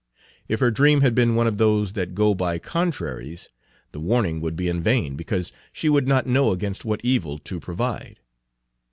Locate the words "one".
1.35-1.45